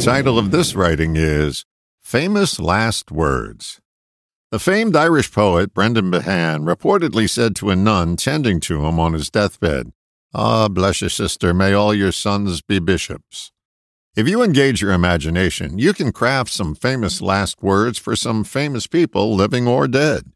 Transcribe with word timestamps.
title 0.00 0.38
of 0.38 0.52
this 0.52 0.76
writing 0.76 1.16
is 1.16 1.64
Famous 2.00 2.60
Last 2.60 3.10
Words. 3.10 3.80
The 4.52 4.60
famed 4.60 4.94
Irish 4.94 5.32
poet 5.32 5.74
Brendan 5.74 6.10
Behan 6.10 6.64
reportedly 6.64 7.28
said 7.28 7.56
to 7.56 7.70
a 7.70 7.76
nun 7.76 8.16
tending 8.16 8.60
to 8.60 8.86
him 8.86 9.00
on 9.00 9.12
his 9.12 9.28
deathbed, 9.28 9.92
Ah, 10.32 10.68
bless 10.68 11.02
you, 11.02 11.08
sister, 11.08 11.52
may 11.52 11.72
all 11.72 11.92
your 11.92 12.12
sons 12.12 12.62
be 12.62 12.78
bishops. 12.78 13.50
If 14.14 14.28
you 14.28 14.42
engage 14.42 14.80
your 14.80 14.92
imagination, 14.92 15.78
you 15.78 15.92
can 15.92 16.12
craft 16.12 16.52
some 16.52 16.76
famous 16.76 17.20
last 17.20 17.60
words 17.60 17.98
for 17.98 18.14
some 18.14 18.44
famous 18.44 18.86
people, 18.86 19.34
living 19.34 19.66
or 19.66 19.88
dead. 19.88 20.30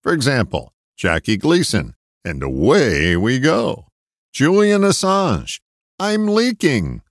For 0.00 0.12
example, 0.12 0.72
Jackie 0.96 1.36
Gleason, 1.36 1.94
and 2.24 2.42
away 2.42 3.16
we 3.16 3.40
go. 3.40 3.88
Julian 4.32 4.82
Assange, 4.82 5.60
I'm 5.98 6.28
leaking. 6.28 7.02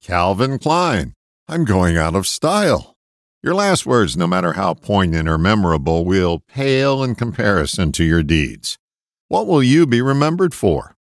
Calvin 0.00 0.58
Klein, 0.58 1.14
I'm 1.50 1.64
going 1.64 1.96
out 1.96 2.14
of 2.14 2.28
style. 2.28 2.96
Your 3.42 3.54
last 3.54 3.84
words, 3.84 4.16
no 4.16 4.28
matter 4.28 4.52
how 4.52 4.72
poignant 4.72 5.28
or 5.28 5.36
memorable, 5.36 6.04
will 6.04 6.44
pale 6.46 7.02
in 7.02 7.16
comparison 7.16 7.90
to 7.90 8.04
your 8.04 8.22
deeds. 8.22 8.78
What 9.26 9.48
will 9.48 9.60
you 9.60 9.84
be 9.84 10.00
remembered 10.00 10.54
for? 10.54 10.94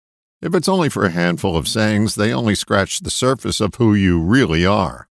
If 0.41 0.55
it's 0.55 0.69
only 0.69 0.89
for 0.89 1.05
a 1.05 1.11
handful 1.11 1.57
of 1.57 1.67
sayings, 1.67 2.15
they 2.15 2.33
only 2.33 2.55
scratch 2.55 3.01
the 3.01 3.11
surface 3.11 3.61
of 3.61 3.75
who 3.75 3.93
you 3.93 4.23
really 4.23 4.65
are. 4.65 5.09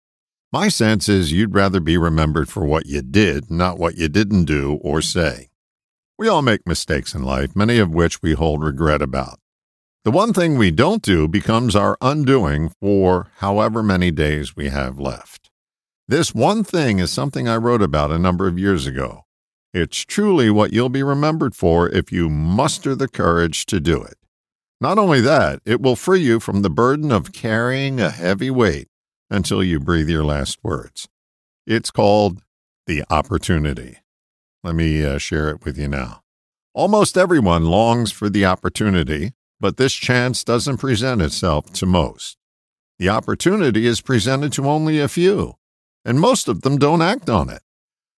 My 0.51 0.69
sense 0.69 1.11
is 1.11 1.31
you'd 1.31 1.55
rather 1.55 1.81
be 1.81 1.99
remembered 1.99 2.49
for 2.49 2.65
what 2.65 2.87
you 2.87 3.03
did, 3.03 3.51
not 3.51 3.79
what 3.79 3.99
you 3.99 4.09
didn't 4.09 4.47
do 4.47 4.79
or 4.81 5.03
say. 5.03 5.51
We 6.17 6.27
all 6.27 6.41
make 6.41 6.67
mistakes 6.67 7.15
in 7.15 7.23
life, 7.23 7.55
many 7.55 7.77
of 7.77 7.91
which 7.91 8.23
we 8.23 8.33
hold 8.33 8.65
regret 8.65 9.03
about. 9.03 9.41
The 10.09 10.13
one 10.13 10.33
thing 10.33 10.57
we 10.57 10.71
don't 10.71 11.03
do 11.03 11.29
becomes 11.29 11.77
our 11.77 11.99
undoing 12.01 12.71
for 12.81 13.31
however 13.41 13.83
many 13.83 14.11
days 14.11 14.57
we 14.57 14.71
have 14.71 14.99
left. 14.99 15.51
This 16.09 16.35
one 16.35 16.65
thing 16.65 16.99
is 16.99 17.11
something 17.11 17.47
I 17.47 17.59
wrote 17.59 17.83
about 17.83 18.11
a 18.11 18.19
number 18.19 18.49
of 18.49 18.59
years 18.59 18.87
ago. 18.87 19.27
It's 19.75 20.07
truly 20.07 20.49
what 20.49 20.73
you'll 20.73 20.89
be 20.89 21.03
remembered 21.03 21.55
for 21.55 21.91
if 21.91 22.11
you 22.11 22.31
muster 22.31 22.95
the 22.95 23.07
courage 23.07 23.67
to 23.67 23.81
do 23.81 24.03
it. 24.03 24.15
Not 24.81 24.97
only 24.97 25.21
that, 25.21 25.61
it 25.67 25.83
will 25.83 25.95
free 25.95 26.21
you 26.21 26.41
from 26.41 26.63
the 26.63 26.71
burden 26.71 27.13
of 27.13 27.35
carrying 27.35 28.01
a 28.01 28.09
heavy 28.09 28.51
weight 28.51 28.89
until 29.29 29.63
you 29.63 29.79
breathe 29.79 30.09
your 30.09 30.25
last 30.25 30.59
words. 30.63 31.07
It's 31.67 31.91
called 31.91 32.41
the 32.87 33.05
opportunity. 33.11 33.99
Let 34.65 34.75
me 34.75 35.05
uh, 35.05 35.19
share 35.19 35.51
it 35.51 35.67
with 35.67 35.77
you 35.77 35.89
now. 35.89 36.23
Almost 36.73 37.19
everyone 37.19 37.67
longs 37.67 38.11
for 38.11 38.31
the 38.31 38.47
opportunity, 38.47 39.35
but 39.61 39.77
this 39.77 39.93
chance 39.93 40.45
doesn't 40.45 40.79
present 40.79 41.23
itself 41.23 41.73
to 41.75 41.87
most. 41.87 42.37
The 42.99 43.09
opportunity 43.09 43.87
is 43.87 44.01
presented 44.01 44.53
to 44.55 44.69
only 44.69 44.99
a 44.99 45.09
few, 45.09 45.55
and 46.05 46.21
most 46.21 46.49
of 46.49 46.63
them 46.63 46.79
don't 46.79 47.03
act 47.03 47.31
on 47.31 47.49
it. 47.51 47.63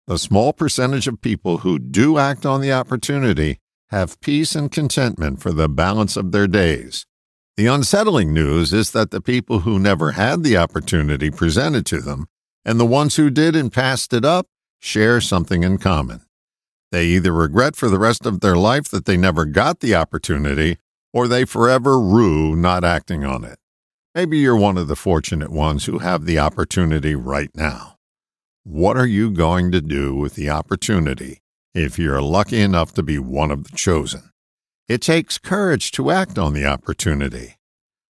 The 0.07 0.19
small 0.19 0.53
percentage 0.53 1.07
of 1.07 1.21
people 1.21 1.59
who 1.59 1.79
do 1.79 2.19
act 2.19 2.45
on 2.45 2.61
the 2.61 2.73
opportunity 2.73 3.59
have 3.91 4.21
peace 4.21 4.55
and 4.55 4.71
contentment 4.71 5.41
for 5.41 5.53
the 5.53 5.69
balance 5.69 6.17
of 6.17 6.33
their 6.33 6.47
days. 6.47 7.07
The 7.57 7.67
unsettling 7.67 8.33
news 8.33 8.73
is 8.73 8.93
that 8.93 9.11
the 9.11 9.21
people 9.21 9.61
who 9.61 9.79
never 9.79 10.13
had 10.13 10.43
the 10.43 10.57
opportunity 10.57 11.31
presented 11.31 11.85
to 11.87 12.01
them, 12.01 12.27
and 12.65 12.81
the 12.81 12.87
ones 12.87 13.17
who 13.17 13.31
did 13.31 13.55
and 13.55 13.73
passed 13.73 14.13
it 14.13 14.25
up, 14.25 14.47
share 14.79 15.21
something 15.21 15.63
in 15.63 15.79
common. 15.79 16.23
They 16.91 17.07
either 17.07 17.33
regret 17.33 17.77
for 17.77 17.89
the 17.89 17.99
rest 17.99 18.27
of 18.27 18.41
their 18.41 18.57
life 18.57 18.89
that 18.89 19.05
they 19.05 19.17
never 19.17 19.45
got 19.45 19.81
the 19.81 19.95
opportunity, 19.95 20.79
or 21.13 21.29
they 21.29 21.45
forever 21.45 21.99
rue 21.99 22.55
not 22.57 22.85
acting 22.85 23.25
on 23.25 23.45
it. 23.45 23.59
Maybe 24.15 24.39
you're 24.39 24.57
one 24.57 24.79
of 24.79 24.89
the 24.89 24.97
fortunate 24.97 25.51
ones 25.51 25.87
who 25.87 25.99
have 25.99 26.25
the 26.25 26.39
opportunity 26.39 27.15
right 27.15 27.51
now. 27.55 27.97
What 28.65 28.97
are 28.97 29.07
you 29.07 29.31
going 29.31 29.71
to 29.73 29.81
do 29.81 30.15
with 30.15 30.35
the 30.35 30.51
opportunity 30.51 31.41
if 31.75 31.99
you're 31.99 32.23
lucky 32.23 32.61
enough 32.61 32.93
to 32.95 33.03
be 33.03 33.19
one 33.19 33.51
of 33.51 33.65
the 33.65 33.77
chosen. 33.77 34.31
It 34.89 35.03
takes 35.03 35.39
courage 35.39 35.93
to 35.93 36.11
act 36.11 36.39
on 36.39 36.53
the 36.53 36.67
opportunity. 36.67 37.57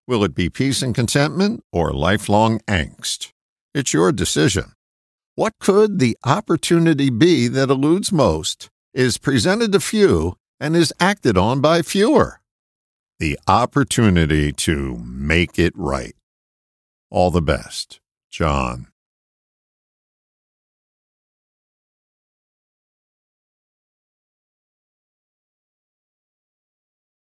Will 0.07 0.25
it 0.25 0.35
be 0.35 0.49
peace 0.49 0.83
and 0.83 0.95
contentment 0.95 1.63
or 1.73 1.93
lifelong 1.93 2.61
angst? 2.61 3.33
It's 3.75 3.93
your 3.93 4.13
decision. 4.13 4.73
What 5.35 5.55
could 5.61 5.99
the 5.99 6.17
opportunity 6.25 7.11
be 7.11 7.49
that 7.49 7.71
eludes 7.71 8.11
most, 8.11 8.71
is 8.93 9.19
presented 9.19 9.73
to 9.73 9.81
few, 9.81 10.37
and 10.59 10.75
is 10.75 10.93
acted 10.99 11.39
on 11.39 11.61
by 11.61 11.83
fewer? 11.83 12.40
The 13.21 13.39
opportunity 13.47 14.51
to 14.51 14.97
make 15.05 15.59
it 15.59 15.75
right. 15.77 16.15
All 17.11 17.31
the 17.31 17.43
best, 17.43 18.01
John 18.31 18.87